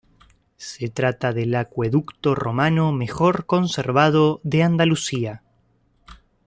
Se 0.57 0.89
trata 0.89 1.31
del 1.31 1.53
acueducto 1.53 2.33
romano 2.33 2.91
mejor 2.91 3.45
conservado 3.45 4.41
de 4.43 4.63
Andalucía. 4.63 5.43